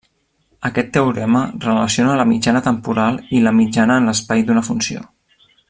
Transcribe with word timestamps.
Aquest 0.69 0.87
teorema 0.95 1.41
relaciona 1.65 2.15
la 2.21 2.25
mitjana 2.31 2.63
temporal 2.69 3.21
i 3.39 3.43
la 3.49 3.55
mitjana 3.59 3.99
en 4.03 4.13
l'espai 4.13 4.45
d'una 4.49 4.69
funció. 4.73 5.05